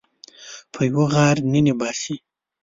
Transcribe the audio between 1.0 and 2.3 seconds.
غار ننه باسي